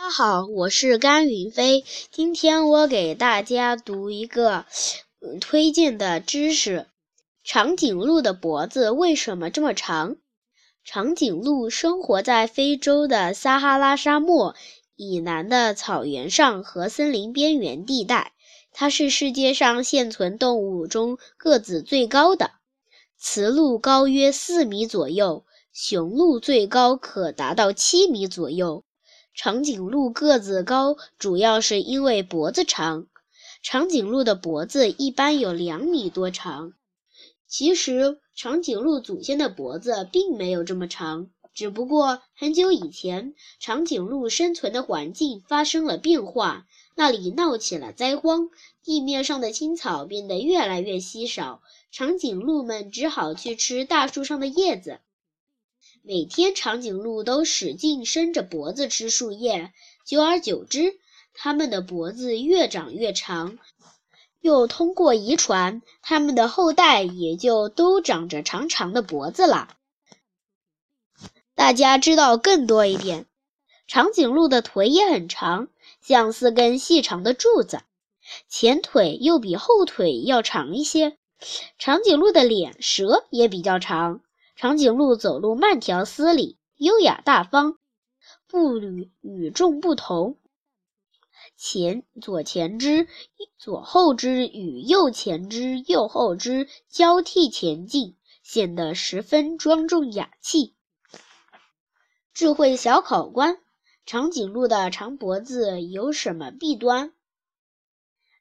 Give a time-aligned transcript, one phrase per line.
[0.00, 1.84] 大家好，我是甘云飞。
[2.10, 4.64] 今天我给大家读一个
[5.42, 6.86] 推荐的知识：
[7.44, 10.16] 长颈鹿的脖子为什么这么长？
[10.84, 14.56] 长颈鹿生活在非洲的撒哈拉沙漠
[14.96, 18.32] 以南的草原上和森林边缘地带，
[18.72, 22.52] 它是世界上现存动物中个子最高的。
[23.18, 25.44] 雌鹿高约四米左右，
[25.74, 28.82] 雄鹿最高可达到七米左右。
[29.42, 33.06] 长颈鹿个子高，主要是因为脖子长。
[33.62, 36.74] 长颈鹿的脖子一般有两米多长。
[37.48, 48.50] 其实，长颈鹿祖先的脖子并没有这么长，只不过很久以前，长颈鹿生存的环境发生了变化，那里闹起了灾荒，
[48.82, 55.00] 地面上的青草变得越来越稀少，长颈鹿们只好去吃大树上的叶子。
[56.02, 59.72] 每天，长颈鹿都使劲伸着脖子吃树叶，
[60.06, 60.98] 久而久之，
[61.34, 63.58] 它们的脖子越长越长。
[64.40, 69.76] 又通过遗传，它们的后代也就都长着长长的脖子了。
[71.54, 73.26] 大家知道更多一点，
[73.86, 75.68] 长颈鹿的腿也很长，
[76.00, 77.82] 像四根细长的柱子，
[78.48, 81.18] 前腿又比后腿要长一些。
[81.78, 84.22] 长颈鹿的脸舌也比较长。
[84.60, 87.78] 长颈鹿走路慢条斯理、优雅大方，
[88.46, 90.38] 步履与众不同。
[91.56, 93.08] 前左前肢、
[93.56, 100.76] 左后肢与右前肢、右后肢交替前进，显得十分庄重雅气。
[102.34, 103.56] 智慧小考官：
[104.04, 107.14] 长颈鹿的长脖子有什么弊端？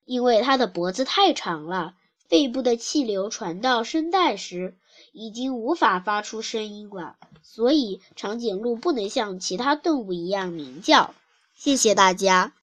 [0.03, 1.93] 因为它的脖子太长了，
[2.29, 4.75] 肺部的气流传到声带时。
[5.11, 11.15] 已经无法发出声音了，所以长颈鹿不能像其他动物一样鸣叫。
[11.55, 12.53] 谢谢大家。